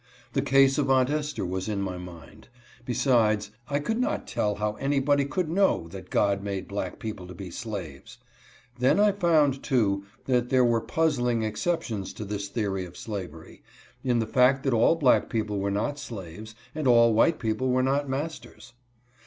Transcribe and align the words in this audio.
The 0.33 0.41
case 0.41 0.79
of 0.79 0.89
Aunt 0.89 1.11
Esther 1.11 1.45
was 1.45 1.69
in 1.69 1.79
my 1.79 1.95
mind. 1.99 2.47
Besides, 2.85 3.51
I 3.69 3.77
could 3.77 3.99
not 3.99 4.25
tell 4.25 4.55
how 4.55 4.73
anybody 4.77 5.25
could 5.25 5.47
know 5.47 5.87
that 5.89 6.09
God 6.09 6.41
made 6.43 6.67
black 6.67 6.97
people 6.97 7.27
to 7.27 7.35
be 7.35 7.51
slaves. 7.51 8.17
Then 8.79 8.99
I 8.99 9.11
found, 9.11 9.61
too, 9.61 10.03
that 10.25 10.49
there 10.49 10.65
were 10.65 10.81
puzzling 10.81 11.43
exceptions 11.43 12.13
to 12.13 12.25
this 12.25 12.47
theory 12.47 12.83
of 12.83 12.93
sla 12.93 13.29
very, 13.29 13.61
in 14.03 14.17
the 14.17 14.25
fact 14.25 14.63
that 14.63 14.73
all 14.73 14.95
black 14.95 15.29
people 15.29 15.59
were 15.59 15.69
not 15.69 15.99
slaves, 15.99 16.55
and 16.73 16.87
all 16.87 17.13
white 17.13 17.37
people 17.37 17.69
were 17.69 17.83
not 17.83 18.09
masters. 18.09 18.73